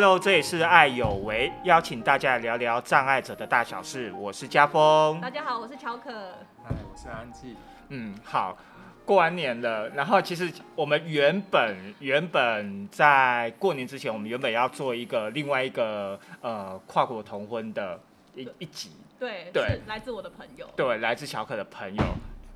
[0.00, 4.12] Hello，这里是爱有为，邀请大家聊聊障碍者的大小事。
[4.12, 5.20] 我是家峰。
[5.20, 6.12] 大家好，我是乔可。
[6.62, 7.56] 嗨，我是安静。
[7.88, 8.56] 嗯，好，
[9.04, 17.98] 过完年了，然后其实我们原本原本在过年之前，我们原本要做一个另外一个呃跨国同婚的
[18.36, 20.64] 一一集，对，对是来自我的朋友。
[20.76, 22.04] 对，来自乔可的朋友。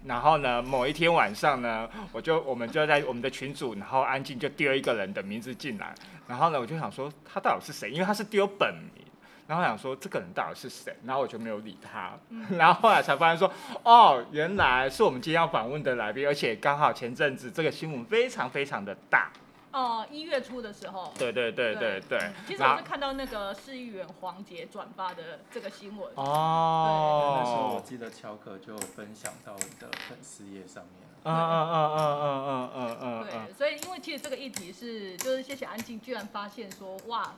[0.04, 5.94] 然后呢，某一天晚上呢，我就我们就在我们的群组，然后安静就丢一个人的名字进来，
[6.26, 9.04] 然后呢，我就想说他到底是谁，因为他是丢本名，
[9.46, 12.12] 然后想说这个人到底是谁，然后我就没有理他，
[12.56, 19.30] 然后后来才发现说，哦，原来是我们今天要访问的来宾，而且刚好前阵子这个新闻非常非常的大，
[19.72, 21.12] 哦，一月初的时候。
[21.18, 22.30] 对对对对对。
[22.46, 26.12] 其实我是看到那个市议员黄杰转发的这个新闻。
[26.14, 27.40] 哦。
[27.42, 31.08] 那时候我记得乔可就分享到你的粉丝页上面。
[31.24, 37.34] 嗯嗯嗯嗯嗯嗯嗯对，所以因为其实这个议题是，就是谢谢安静居然发现说，哇，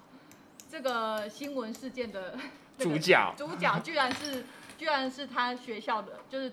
[0.70, 2.34] 这个新闻事件的
[2.78, 4.44] 主角，主角居然是，
[4.78, 6.50] 居然是他学校的，就是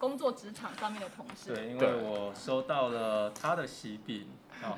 [0.00, 1.54] 工作职场上面的同事。
[1.54, 4.26] 对，因为我收到了他的喜饼。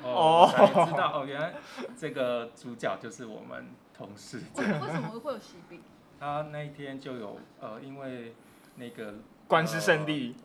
[0.03, 0.49] 哦
[0.89, 1.53] 知道哦，原来
[1.97, 4.41] 这个主角就是我们同事。
[4.55, 5.81] 为为什么会有喜饼？
[6.19, 8.33] 他那一天就有呃，因为
[8.75, 9.15] 那个
[9.47, 10.35] 官司胜利，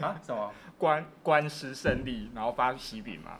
[0.00, 3.38] 啊什么官官司胜利，然后发喜饼嘛。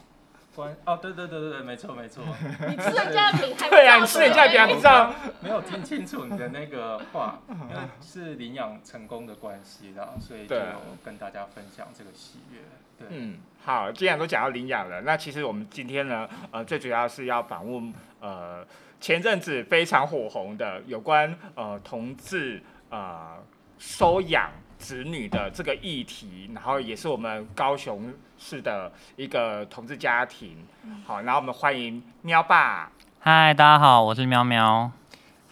[0.57, 2.25] 关哦，对对对对对，没错没错，
[2.67, 5.15] 你吃人家的饼对啊，你吃人家的饼还不知道。
[5.43, 10.57] 没有听清楚你的那个话，因为是领养成功的关系啦，所以就
[11.05, 12.61] 跟大家分享这个喜悦。
[12.99, 18.67] 对，嗯，好，既然都讲到领养了，那其实我们今天呢，呃，最主要是要访问呃
[18.99, 23.37] 前阵子非常火红的有关呃同志呃
[23.79, 24.51] 收养
[24.87, 30.65] 子女的这个议题，然后也是我们高雄市的一个同志家庭。
[31.05, 32.89] 好，然后我们欢迎喵爸，
[33.19, 34.89] 嗨，大家好，我是喵喵。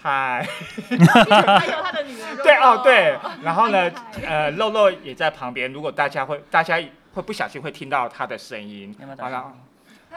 [0.00, 0.46] 嗨，
[0.88, 2.36] 还有他的女儿。
[2.44, 3.90] 对哦对，然后呢，
[4.24, 6.80] 呃，肉肉也在旁边，如果大家会大家
[7.14, 9.52] 会不小心会听到他的声音好了，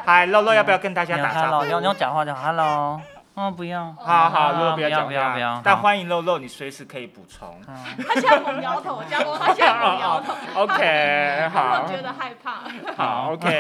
[0.06, 1.72] 嗨，肉肉要不要跟大家打招 Hello，呼你？
[1.72, 3.02] 要你要讲话就好 Hello。
[3.38, 3.94] 哦，不要。
[4.00, 7.62] 好好，啊肉肉不要讲不要不要，但好欢迎露露，你随时可以补充。
[7.68, 7.76] 嗯
[8.08, 12.64] 他现在猛摇头， 家峰他现在猛摇头，OK，他好觉，得害怕。
[12.96, 13.60] 好，OK，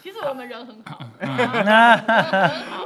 [0.00, 1.00] 其实我们人很好。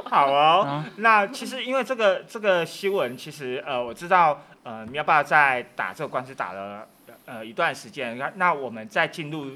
[0.09, 0.83] 好哦。
[0.97, 6.83] 那其实因为这个这个新闻，其实呃，我知道呃，喵爸在打这个官司打了
[7.27, 8.17] 呃一段时间。
[8.17, 9.51] 那那我们在进入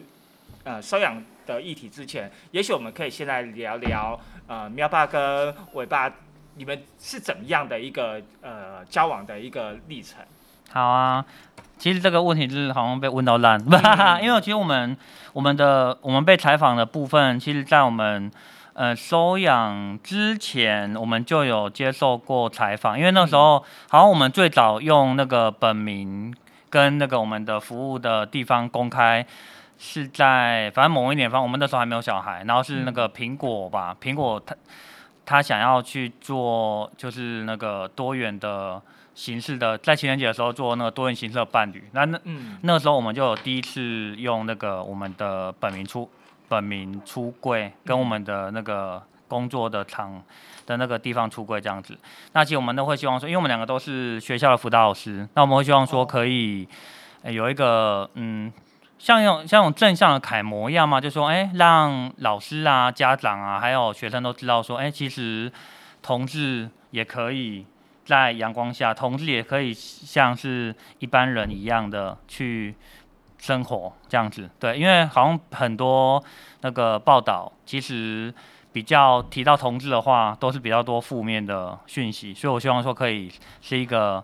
[0.64, 6.08] 呃收养的议题之前，也许我们可以先来聊聊呃喵爸跟尾爸
[6.56, 10.20] 你们是怎么样的一个呃交往的一个历程。
[10.72, 11.24] 好啊，
[11.78, 14.20] 其实这个问题就是好像被问到烂，嗯。
[14.24, 14.98] 因为其实我们
[15.34, 18.32] 我们的我们被采访的部分，其实在我们
[18.74, 26.36] 呃收养之前，我们就有接受过采访，因为那时候好像我们最早用那个本名
[26.70, 29.26] 跟那个我们的服务的地方公开。
[29.78, 34.56] 是在反正某一年，反正我们那时候还没有小孩，然后是那个苹果吧，苹果它
[35.26, 38.82] 他想要去做就是那个多元的
[39.14, 41.84] 形式的，在情人节的时候做那个多元形式的伴侣。
[41.94, 46.10] 那那嗯那时候我们就有第一次用那个我们的本名出
[46.48, 50.22] 本名出柜，跟我们的那个工作的场
[50.66, 51.98] 的那个地方出柜这样子。
[52.34, 56.68] 那其实我们都会希望说，因为我们两个都是学校的辅导老师，那我们会希望说可以、
[57.24, 58.54] 呃有一个嗯。
[58.98, 65.52] 像用像用正向的楷模一样嘛，就说哎、让老师啊、家长啊，还有学生都知道说，哎、其实
[66.02, 67.66] 同志也可以
[68.06, 72.74] 在阳光下，同志也可以像是一般人一样的去
[73.38, 74.50] 生活这样子。
[74.60, 76.24] 对，因为好像很多
[76.62, 78.34] 那个报道，其实
[78.72, 83.32] 比较提到同志的话，都是比较多负面的讯息，所以我希望说可以
[83.62, 84.24] 是一个。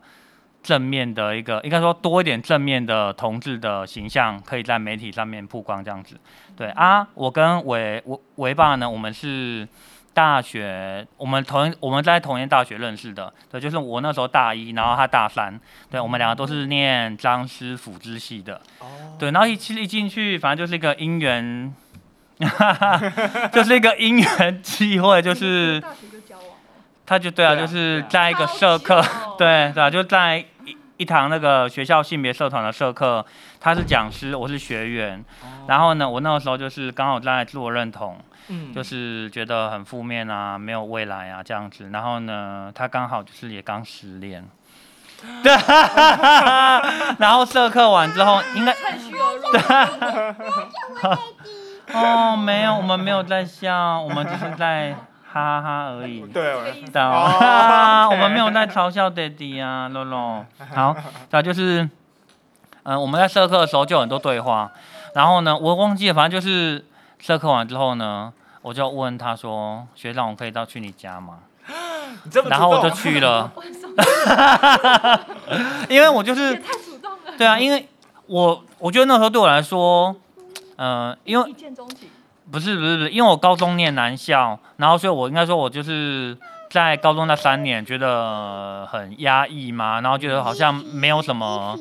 [0.64, 6.16] 正面的一个，应该说多一点正面的同志的形象，可以在媒体上面曝光这样子。
[6.56, 9.68] 对啊，我跟维维维爸呢，我们是
[10.14, 13.34] 大学，我们同我们在同一大学认识的。
[13.50, 15.60] 对，就是我那时候大一，然后他大三。
[15.90, 18.62] 对，我们两个都是念张师辅之系的。
[18.80, 21.74] 哦，对，然后一其实一进去，反正就是一个姻缘，
[23.52, 26.54] 就是一个姻缘机会，就是大学就交往了。
[27.06, 29.02] 他就对啊，就是在一个社课，
[29.38, 30.44] 对对啊，就在
[31.02, 33.26] 一一堂那个学校性别社团的社课，
[33.60, 35.26] 他是讲师，我是学员。
[35.68, 38.20] 然后呢，我那个时候就是刚好在自我认同，
[38.50, 41.90] 嗯就是觉得很负面啊，没有未来啊这样子。
[41.92, 44.48] 然后呢，他刚好就是也刚失恋。
[45.42, 45.52] 对，
[47.18, 49.44] 然后社课完之后，应该趁虚而入。
[51.98, 54.96] 哦，没有，我们没有在笑，我们只是在
[55.32, 56.22] 哈哈哈而已。
[56.34, 56.54] 对，
[56.92, 60.44] 的、哦 我 OK 们没有在嘲笑 daddy 啊，露露。
[60.76, 60.96] 好，
[61.30, 61.90] 再就是，
[62.84, 64.70] 嗯、我们在社课的时候就有很多对话，
[65.16, 66.84] 然后呢，我忘记了，反正就是
[67.20, 71.40] 社课完之后呢，我就问他说，学长，我可以到去你家吗？
[72.50, 73.50] 然后我就去了？
[75.88, 77.38] 因为我就是，太主动了。
[77.38, 77.88] 对啊，因为
[78.28, 80.14] 我我觉得那时候对我来说，
[80.78, 82.10] 嗯、因为一见钟情。
[82.52, 86.38] 不是不是不是，因为我高中念男校，然后所以我应该说，我就是
[86.70, 91.78] 在高中那三年觉得很压抑嘛，然后觉得好像没有什么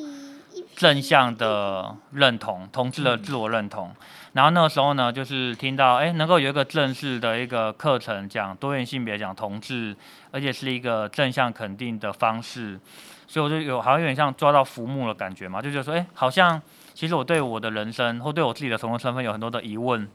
[0.75, 3.91] 正向的认同，同志的自我认同。
[4.33, 9.93] 然后那个时候呢，就是听到哎，能够有一个正式的一个课程讲多元性别，讲同志，
[10.31, 12.79] 而且是一个正向肯定的方式，
[13.27, 16.61] 所以我就有好像有点像抓到浮木的感觉嘛，就觉得说，哎，好像
[16.93, 20.07] 其实我对我的人生或对我自己的同志身份有很多的疑问。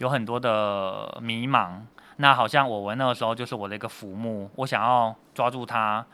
[0.00, 1.82] 有很多的迷茫。
[2.16, 6.04] 那好像我闻那个时候就是我的一个浮木，我想要抓住它，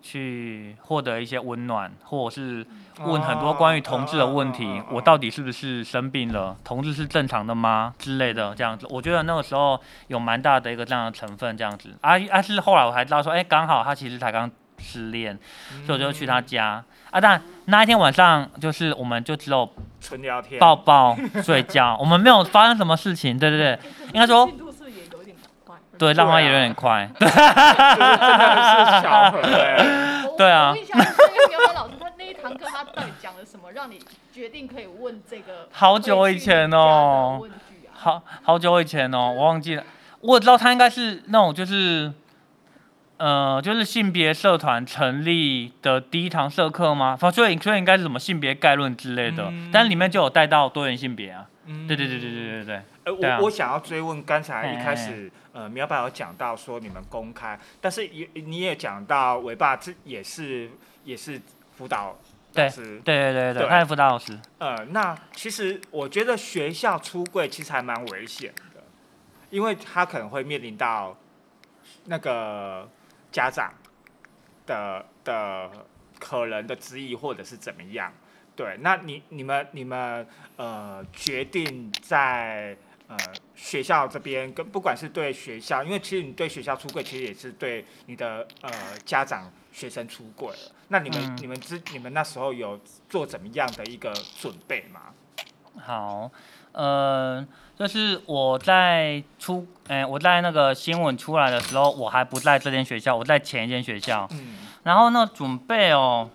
[0.00, 2.66] 去获得一些温暖，或者是
[3.00, 6.56] 问很多关于同志的问题，哦我到底是不是生病了？
[6.62, 7.94] 同志是正常的吗？
[7.98, 8.86] 之类的这样子。
[8.90, 11.90] 我觉得那个时候有蛮大的一个这样的成分，这样子。
[12.00, 14.48] 啊啊是后来我才知道说，哎、刚好他其实才刚
[14.78, 15.38] 失恋，
[15.84, 16.84] 所以我就去他家。
[17.10, 19.68] 啊，但那一天晚上就是我们就只有
[20.00, 23.78] 纯聊天，抱抱睡觉，我们没有发生什么事情，对对对，
[24.14, 25.76] 应该说进度是也有点快？
[25.98, 30.24] 对，浪漫也有点快， 对，就是真的是巧合哎。
[30.38, 34.00] 对啊我问一下，那个苗苗老师，他那一堂课他到底讲了什么，让你
[34.32, 35.68] 决定可以问这个？
[35.70, 37.42] 好久以前哦
[37.92, 39.84] 好好久以前哦，我忘记了，
[40.20, 42.10] 我知道他应该是那种就是，
[43.20, 47.18] 呃，就是性别社团成立的第一堂社课吗？
[47.18, 49.68] 所以所以应该是什么性别概论之类的，嗯。
[49.70, 51.86] 但里面就有带到多元性别啊，嗯。
[51.86, 60.70] 对对对对对对对，呃，我我想要追问，刚才一开嘿始呃，苗爸有讲到说你们公开，但是也你也讲到伟爸这也是
[61.04, 61.38] 也是
[61.76, 62.16] 辅导
[62.54, 63.68] 对老师，对对对对，对。
[63.68, 68.82] 他是辅导老师，呃，那其实我觉得学校出柜其实还蛮危险的，
[69.50, 71.14] 因为他可能会面临到
[72.06, 72.88] 那个
[73.30, 73.72] 家长
[74.66, 75.70] 的的
[76.18, 78.12] 可能的质疑或者是怎么样。
[78.56, 83.16] 对，那你你们你们呃决定在呃
[83.54, 88.70] 学校这边跟不管是对学校，因为其实你对学校出柜，其实也是对你的呃
[89.06, 90.72] 家长学生出柜了。
[90.88, 92.78] 那你们、嗯你们之你们那时候有
[93.08, 95.14] 做怎么样的一个准备吗？
[95.78, 96.30] 好，
[96.72, 97.46] 呃，
[97.78, 104.28] 就是我在出，哎、我在那个新闻出来的时候，我还不在这间学校，我在前一间学校。
[104.32, 106.30] 嗯然后呢，准备哦，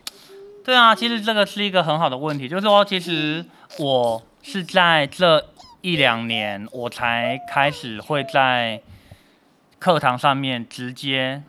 [0.64, 3.44] 对啊，其实这个是一个很好的问题，就是说，其实
[3.80, 5.44] 我是在这
[5.82, 8.82] 一两年，我才开始会在
[9.80, 11.42] 课堂上面直接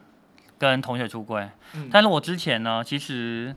[0.58, 1.48] 跟同学出柜。
[1.74, 3.54] 嗯但是我之前呢，其实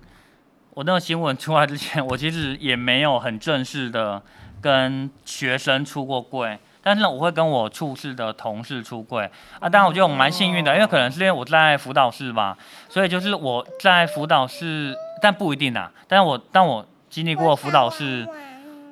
[0.79, 4.21] 我那个新闻出来之前，我其实也没有很正式的
[4.61, 6.57] 跟学生出过柜。
[6.81, 9.67] 但是呢，我会跟我处室的同事出柜啊。
[9.67, 12.57] 当然，我觉得我蛮幸运的，因为可能是因为我在辅导室吧，
[12.87, 15.91] 所以就是我在辅导室，但不一定啊。
[16.07, 18.25] 但是我但我经历过辅导室，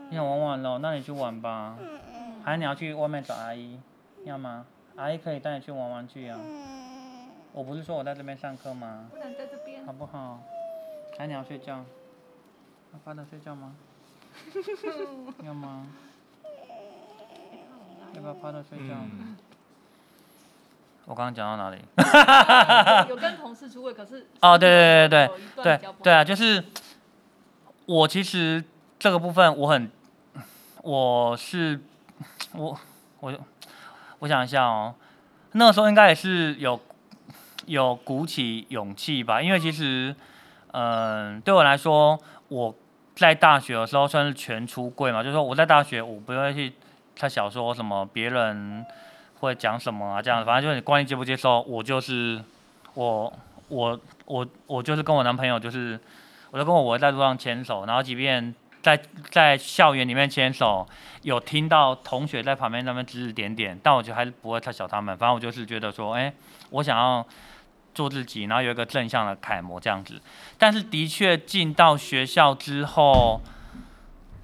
[0.09, 1.77] 你想玩玩咯，那你去玩吧。
[2.43, 3.79] 还是你要去外面找阿姨，
[4.25, 4.65] 要吗？
[4.97, 6.37] 阿姨可以带你去玩玩具啊。
[7.53, 9.05] 我不是说我在这边上课吗？
[9.09, 9.93] 不能在这边好。
[9.93, 10.41] 不好？
[11.17, 11.83] 还是你要睡觉？
[12.93, 13.73] 要趴着睡觉吗？
[15.43, 15.87] 要吗？
[18.13, 18.93] 要不要趴着睡觉？
[18.93, 19.35] 嗯，
[21.05, 21.81] 我刚刚讲到哪里？
[23.09, 26.63] 有跟同事出柜，可是哦对对对对对对啊，就是
[27.85, 28.63] 我其实
[28.99, 29.89] 这个部分我很，
[30.83, 31.79] 我是
[32.53, 32.77] 我
[33.21, 33.33] 我
[34.19, 34.93] 我想一下哦，
[35.53, 36.79] 那个时候应该也是有
[37.65, 40.15] 有鼓起勇气吧，因为其实嗯、
[40.73, 42.19] 嗯对我来说，
[42.49, 42.75] 我
[43.15, 46.73] 在大学的时候算是全出柜嘛，就是说我在大学我不会去
[47.15, 48.85] 太小说什么别人
[49.39, 52.43] 会讲什么啊这样，反正就是你关于接不接受，我就是
[52.93, 53.33] 我
[53.69, 55.99] 我我我就是跟我男朋友就是，
[56.51, 58.99] 我就跟我我在路上牵手，然后即便在
[59.31, 60.87] 在校园里面牵手，
[61.23, 65.17] 有听到同学在旁边那边指指点点，但我觉得还是不会太小他们。
[65.17, 66.31] 反正我就是觉得说，哎、
[66.69, 67.25] 我想要
[67.97, 70.21] 做自己，然后有一个正向的楷模这样子。
[70.59, 73.41] 但是的确进到学校之后，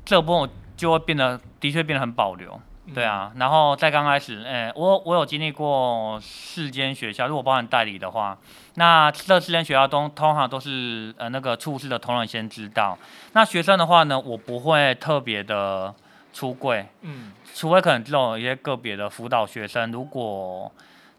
[0.03, 2.60] 这部分我就会变得的确变得很保留。
[2.93, 8.38] 对啊，然后在刚开始，哎、我我有经历过四间学校，如果包含代理的话，
[8.74, 12.98] 那这四间学校都通常都是呃那个处事的同仁先知道。
[13.33, 15.93] 那学生的话呢，我不会特别的
[16.33, 20.69] 出柜，嗯除非可能这种一些个别的辅导学生，如果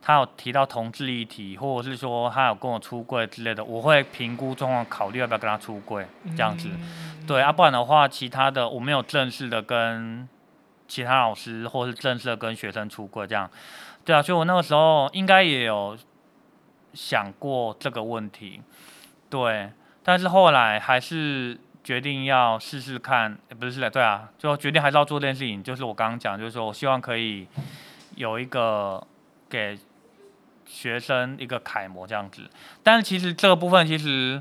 [0.06, 6.06] 他有提到同志议题，或者是说他有跟我出柜之类的，我会评估状况，考虑要不要跟他出柜
[6.36, 6.68] 这样子。
[7.26, 10.28] 对啊，不然的话，其他的我没有正式的跟
[10.86, 13.50] 其他老师，或是正式的跟学生出柜这样。
[14.04, 15.96] 对啊，所以我那个时候应该也有
[16.92, 18.60] 想过这个问题，
[19.30, 19.70] 对，
[20.02, 27.48] 但是后来还是决定要试试看，诶不是的，对啊，就决定还是要做这件事情，就是我刚刚讲，就是说我希望可以
[28.16, 29.02] 有一个
[29.48, 29.78] 给
[30.66, 32.48] 学生一个楷模这样子。
[32.82, 34.40] 但是其实这个部分，其实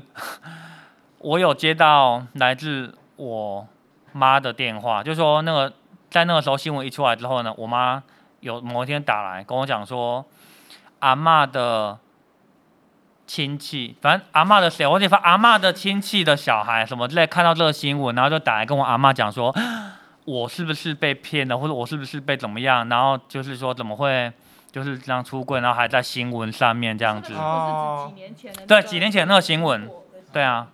[1.18, 3.66] 我有接到来自我
[4.12, 5.72] 妈的电话，就说那个
[6.10, 8.02] 在那个时候新闻一出来之后呢，我妈
[8.40, 10.24] 有某一天打来跟我讲说，
[10.98, 11.98] 阿嬷的
[13.26, 19.54] 亲戚，反正阿嬷的谁，我记得阿嬷的亲戚的小孩什么之类，看到这个新闻，然后就打来跟我阿嬷讲说，
[20.26, 24.30] 我是不是被骗了，或者我是不是被怎么样，然后就是说怎么会
[24.74, 27.32] 就是这样出柜，然后还在新闻上面这样子。
[27.34, 29.88] 哦，不是指几年前的那个对几年前那个新闻。
[30.32, 30.68] 对啊，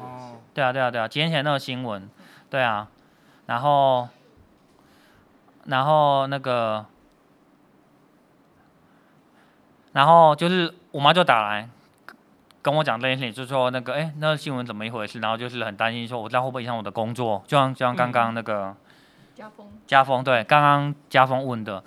[0.00, 2.08] 哦，对啊，对啊，对啊，几年前那个新闻，
[2.48, 2.86] 对啊，
[3.46, 4.08] 然后，
[5.64, 6.86] 然后那个，
[9.94, 11.68] 然后就是我妈就打来
[12.62, 15.18] 跟我讲这件事情，就说那个，哎，那个新闻怎么一回事？
[15.18, 17.42] 然后就是很担心，说我这样会不会影响我的工作？
[17.48, 18.76] 就像就像刚刚那个
[19.34, 21.82] 家风，家峰，对，刚刚家风问的，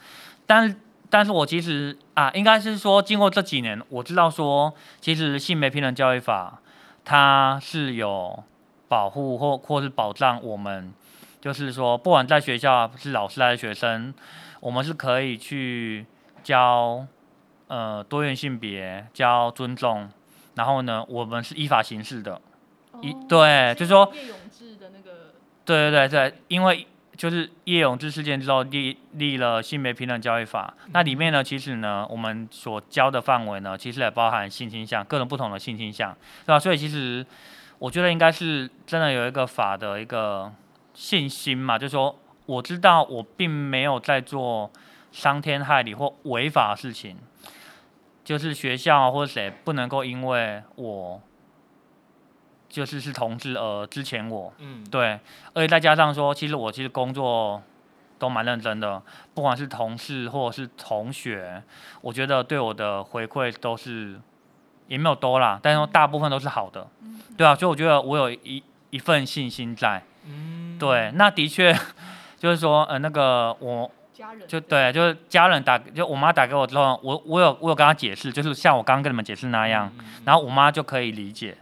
[0.46, 0.75] 但是
[1.13, 6.60] 但是我其实啊，应该是说经过这几年，我知道说，其实性别平等教育法
[7.05, 8.43] 它是有
[8.88, 10.91] 保护或或是保障我们，
[11.39, 14.12] 就是说，不管在学校是老师还是学生，
[14.60, 16.03] 我们是可以去
[16.41, 17.05] 教
[17.67, 20.10] 呃多元性别，教尊重，
[20.55, 22.41] 然后呢，我们是依法行事的。
[23.03, 24.12] 一哦对就是说
[25.63, 36.15] 对对对对，因为就是叶永志事件之后立立了性别平等教育法，那里面呢，其实呢，我们所教的范围呢，其实也包含性倾向，各种不同的性倾向，
[36.46, 36.60] 对吧？
[36.60, 37.25] 所以其实
[37.77, 40.51] 我觉得应该是真的有一个法的一个
[40.93, 44.72] 信心嘛，就是说我知道我并没有在做
[45.12, 47.15] 伤天害理或违法的事情，
[48.24, 51.22] 就是学校或者谁不能够因为我
[52.74, 55.20] 就是是同志呃之前我，嗯，对，
[55.53, 57.62] 而且再加上说，其实我其实工作
[58.18, 59.00] 都蛮认真的，
[59.36, 61.62] 不管是同事或者是同学，
[62.01, 64.20] 我觉得对我的回馈都是
[64.88, 66.88] 也没有多啦，但是大部分都是好的，
[67.38, 71.77] 对啊，所以我觉得我有一一份信心在，嗯，对，那的确
[72.39, 79.92] 就是说，呃，那个我家人就对，就是家人打，就我妈打给我之后，我我有我有跟她解释，就是像我刚刚跟你们解释那样，
[80.25, 81.56] 然后我妈就可以理解，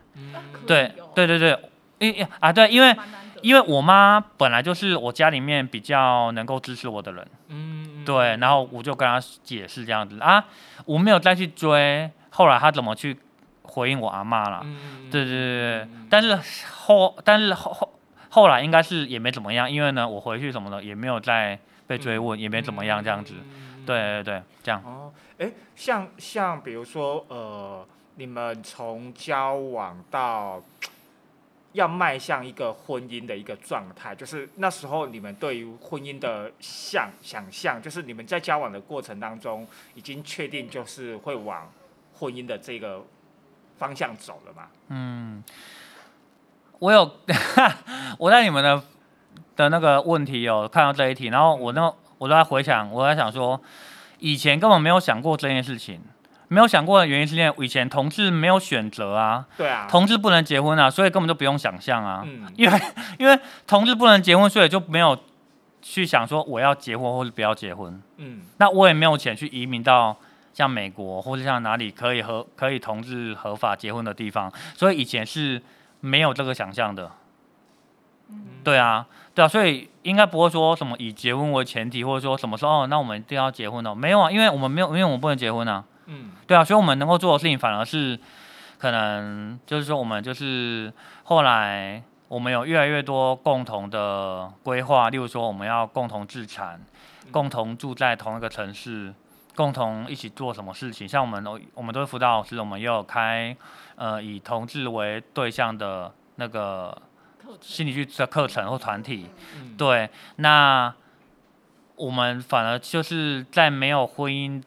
[0.67, 1.59] 对哦对对对，
[1.99, 2.95] 因因啊对，因为。
[3.41, 10.45] 因为我妈本来就是我家里面比较能够支持我的人，嗯，嗯，对，然后我就跟她解释这样子啊，
[10.85, 13.17] 我没有再去追，后来她怎么去
[13.63, 14.61] 回应我阿妈了？
[14.63, 16.35] 嗯，嗯，对对对但是
[16.71, 17.91] 后但是后后
[18.29, 27.83] 后来应该是也没怎么样，因为呢我回去什么的也没有再被追问，也没怎么样这样子，嗯，对对对，这样，哦，哎，像像比如说呃，
[28.15, 30.61] 你们从交往到
[31.73, 39.65] 要迈向一个婚姻的一个状态，就是那时候你们对于婚姻的想想象，就是你们在交往的过程当中
[39.95, 41.71] 已经确定就是会往
[42.19, 43.03] 婚姻的这个
[43.77, 44.67] 方向走了嘛？
[44.89, 45.41] 嗯，
[46.79, 47.09] 我有
[48.19, 48.83] 我在你们的
[49.55, 53.59] 的那个问题有看到这一题，然后我那我都在回想，我在想说，
[54.19, 56.01] 以前根本没有想过这件事情，
[56.53, 62.81] 没有想过的原因是因为以前同志没有选择啊，对啊，同志不能结婚啊，所以根本就不用想象啊，嗯因为
[63.17, 65.17] 因为同志不能结婚，所以就没有
[65.81, 68.03] 去想说我要结婚或者不要结婚。
[68.17, 70.17] 嗯那我也没有钱去移民到
[70.53, 75.61] 像美国或者像哪里可以合可以同志合法结婚的地方，所以以前是
[76.01, 77.09] 没有这个想象的。
[78.61, 85.81] 对啊，对啊，所以应该不会说什么以结婚为前提，或者说什么时候哦，那我们一定要结婚哦，没有啊，因为我们没有，因为我们不能结婚啊。
[86.13, 88.19] 嗯对啊，所以我们能够做的事情反而是
[88.77, 90.91] 可能就是说我们就是
[91.23, 96.79] 后来我们有越来越多共同的规划，例如说我们要共同自产，
[97.31, 99.13] 共同住在同一个城市，
[99.55, 101.07] 共同一起做什么事情。
[101.07, 103.55] 像我们，我们都是辅导老师，我们也有开
[103.95, 106.97] 呃以同志为对象的那个
[107.59, 109.27] 心理剧的课程或团体。
[109.55, 110.93] 嗯对，那
[111.97, 114.63] 我们反而就是在没有婚姻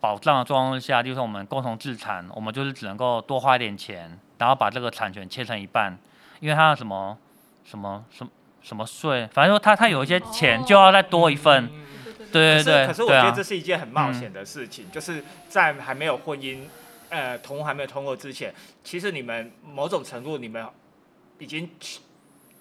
[0.00, 5.98] 保障的状况下，就是我们共同自产，我们就是只能够多花一点钱，然后把这个产权切成一半，
[6.40, 7.16] 因为它有什么
[7.64, 8.30] 什么什么
[8.62, 11.84] 什么税，反正说它它有一些钱就要再多一份，嗯
[12.30, 16.60] 对对对可是我觉得这是一件很冒险的事情，就是在还没有婚姻，
[17.08, 20.64] 呃，同还没有通过之前，其实你们某种程度你们
[21.38, 21.68] 已经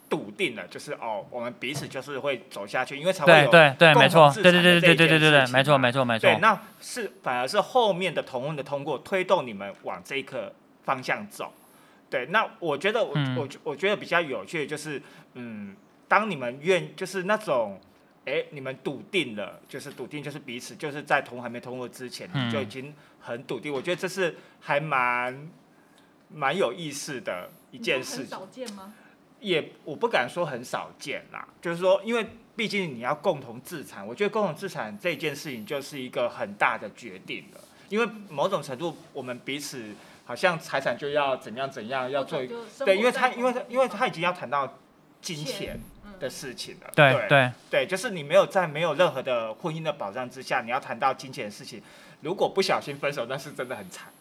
[0.09, 11.53] 笃定了，就是哦，我们彼此就是会走下去，因为才会有对对没错，对对对对对对对对，件事情没错没错没错对，，那是反而是后面的同婚的通过推动你们往这一个方向走。
[12.09, 15.01] 对，那我觉得我、嗯我我觉得比较有趣的就是，
[15.33, 15.75] 嗯，
[16.07, 17.81] 当你们愿就是那种，
[18.23, 23.73] 哎，你们笃定了，就是笃定就是彼此就是在同还没通过之前，嗯就已经很笃定。
[23.73, 25.49] 我觉得这是还蛮
[26.33, 28.27] 蛮有意思的一件事情。
[28.27, 28.93] 少见吗？
[29.39, 32.25] 也我不敢说很少见啦，就是说，因为
[32.55, 39.93] 毕竟你要共同自产，我觉得共同自产这件事情就是一个很大的决定了，因为某种程度我们彼此
[40.25, 44.77] 好像财产就要怎样怎样要做一个，对，因为他因为他因为他已经要谈到
[45.21, 45.79] 金钱
[46.19, 47.51] 的事情了，对对对。
[47.69, 51.81] 对，就是你没有在没有任何的婚姻的保障之下，你要谈到金钱的事情，
[52.21, 54.11] 如果不小心分手，那是真的很惨，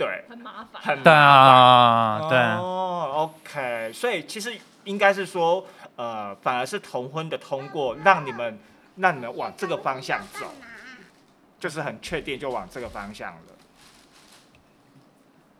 [0.00, 0.80] 对，很麻烦。
[0.82, 2.38] 很对麻烦啊，对。
[2.38, 5.66] 哦，OK，所以其实应该是说，
[5.96, 8.58] 呃，反而是同婚的通过，让你们
[8.96, 10.50] 让你们往这个方向走，
[11.58, 13.40] 就是很确定就往这个方向了。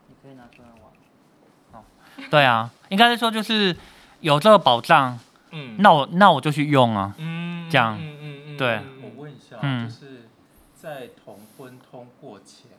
[0.09, 1.83] 你可以拿出来玩。
[1.83, 1.85] 哦，
[2.31, 3.77] 对啊，应该是说就是
[4.21, 5.19] 有这个保障，
[5.51, 7.15] 嗯，那我那我就去用啊。
[7.19, 10.31] 嗯这样嗯嗯嗯，对嗯我问一下，嗯就是
[10.75, 12.71] 在同婚通过前，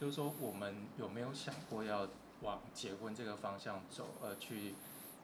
[0.00, 2.08] 就是说我们有没有想过要
[2.40, 4.74] 往结婚这个方向走，而去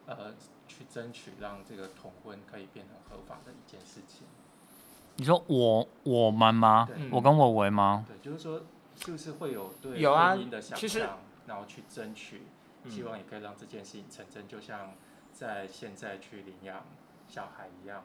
[0.06, 0.34] 呃
[0.68, 4.26] 去争取让这个同婚可以变成合法的一件事情？
[5.16, 6.86] 你说我我们吗？
[7.10, 8.04] 我跟我为吗？
[8.06, 8.64] 对，就是说
[9.02, 12.42] 是不是会有对有啊婚姻的想象，然后去争取，
[12.84, 14.92] 嗯希望也可以让这件事情成真，就像
[15.32, 16.84] 在现在去领养
[17.26, 18.04] 小孩一样。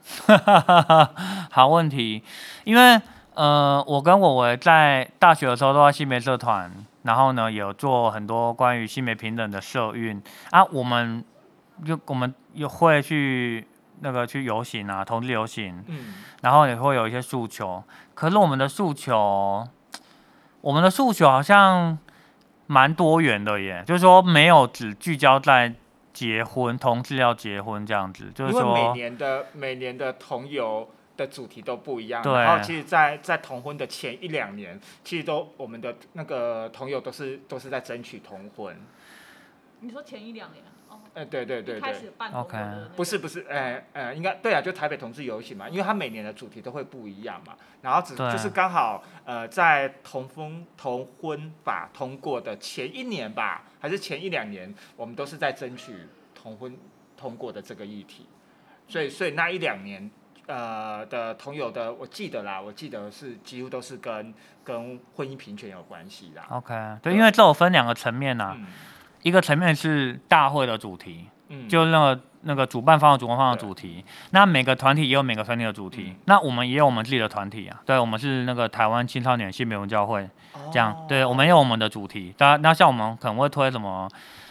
[1.52, 2.24] 好问题，
[2.64, 3.00] 因为
[3.38, 6.68] 呃，我跟我为在大学的时候都在性别社团，
[7.04, 10.20] 然后呢有做很多关于性别平等的社运。
[10.50, 11.24] 啊，我们
[11.86, 13.64] 就我们又会去
[14.00, 16.14] 那个去游行啊，同志游行，嗯。
[16.42, 19.64] 然后也会有一些诉求，可是我们的诉求，
[20.60, 21.96] 我们的诉求好像
[22.66, 25.72] 蛮多元的耶，就是说没有只聚焦在
[26.12, 32.32] 结婚，同志要结婚这样子，就是说每，年的每年的同游的主题都不一样，对。
[32.32, 38.74] 然后其实在，在同婚的前一两年，其实都我们的那个同友都是都是在争取同婚。
[39.80, 40.64] 你说前一两年？
[40.88, 55.92] 哦，哎，对对对对，开始办 OK 同婚不是不是，呃呃，应该对啊，就台北同志游行嘛，因为它每年的主题都会不一样嘛，然后只就是刚好呃在同婚同婚法通过的前一年吧，还是前一两年，我们都是在争取
[56.32, 56.78] 同婚
[57.16, 58.26] 通过的这个议题，
[58.86, 60.08] 所以所以那一两年。
[60.48, 64.34] 呃的同友的，我记得啦，我记得是几乎都是跟
[64.64, 66.42] 跟婚姻平权有关系啦。
[66.48, 68.66] OK，对，因为这有分两个层面呐、嗯。
[69.22, 76.16] 一个层面是大会的主题，嗯，就那个那个主办方有主办方的主题，那每个团体也有每个团体的主题，嗯。
[76.24, 80.28] 那我们也有我们自己的团体啊，对，我们是那个台湾青少年性别文教会，
[80.72, 84.08] 这样，对，我们也有我们的主题，当然，那像我们可能会推什么。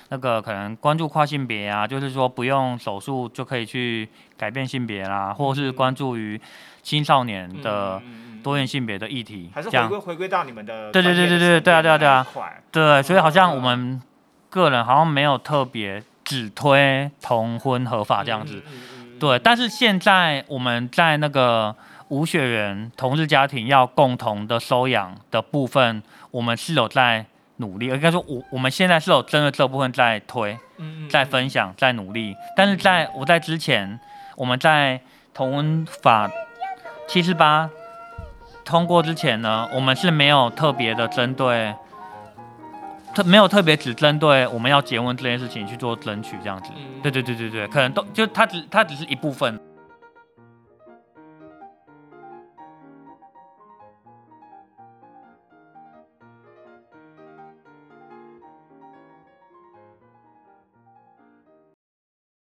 [0.09, 6.39] 那个可能关注跨性别啊，就是说不用手术就可以去改变性别啦，或者是关注于
[6.81, 8.01] 青少年的
[8.41, 12.25] 多元性别的议题，还是回归回归到你们的对对对对对对啊对啊对啊
[12.71, 14.01] 对，所以好像哦我们
[14.49, 18.63] 个人好像没有特别只推同婚合法这样子。
[19.19, 21.75] 对，但是现在我们在那个
[22.09, 27.25] 无血缘同志家庭要共同的收养的部分，我们是有在
[27.57, 30.57] 努力，应该说我我们现在是有针对这部分在推、
[31.09, 32.35] 在分享、在努力。
[32.55, 33.99] 但是在我在之前，
[34.35, 34.99] 我们在
[35.33, 36.29] 同婚法
[37.07, 37.69] 七四八
[38.65, 41.73] 通过之前呢，我们是没有特别的针对。
[43.15, 49.59] 特没有特别只针对我们要结婚这件事情去做争取这样子，嗯对对对对对，可能都就它只它只是一部分，